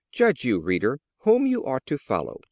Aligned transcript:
Judge 0.11 0.43
you, 0.43 0.59
reader, 0.59 0.99
whom 1.19 1.45
you 1.45 1.63
ought 1.63 1.85
to 1.85 1.95
follow. 1.99 2.39